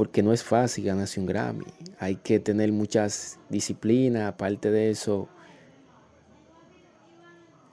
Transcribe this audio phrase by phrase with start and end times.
[0.00, 1.66] Porque no es fácil ganarse un Grammy.
[1.98, 5.28] Hay que tener muchas disciplinas, aparte de eso,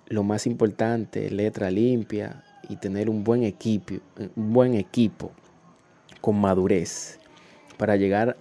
[0.08, 3.94] lo más importante, letra limpia y tener un buen equipo,
[4.36, 5.31] un buen equipo
[6.19, 7.17] con madurez
[7.78, 8.36] para llegar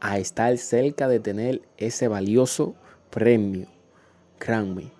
[0.00, 2.74] a estar cerca de tener ese valioso
[3.10, 3.66] premio
[4.38, 4.90] Grammy.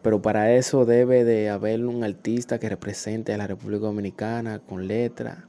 [0.00, 4.86] Pero para eso debe de haber un artista que represente a la República Dominicana con
[4.86, 5.48] letra,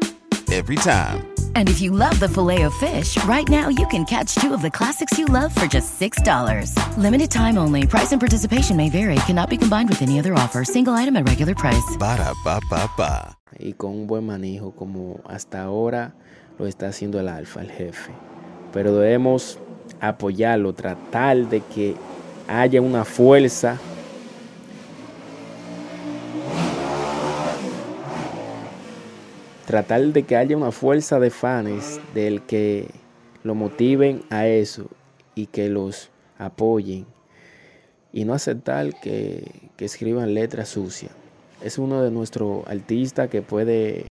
[0.51, 1.31] Every time.
[1.55, 4.61] And if you love the filet of fish, right now you can catch two of
[4.61, 6.75] the classics you love for just $6.
[6.97, 7.87] Limited time only.
[7.87, 9.15] Price and participation may vary.
[9.27, 10.65] Cannot be combined with any other offer.
[10.65, 11.95] Single item at regular price.
[11.97, 13.37] Ba da ba ba ba.
[13.57, 16.13] Y con un buen manejo como hasta ahora
[16.59, 18.11] lo está haciendo el alfa, el jefe.
[18.73, 19.57] Pero debemos
[20.01, 21.95] apoyarlo, tratar de que
[22.49, 23.77] haya una fuerza
[29.65, 32.87] tratar de que haya una fuerza de fans del que
[33.43, 34.87] lo motiven a eso
[35.35, 37.05] y que los apoyen
[38.13, 41.11] y no aceptar que, que escriban letras sucias.
[41.63, 44.10] Es uno de nuestros artistas que puede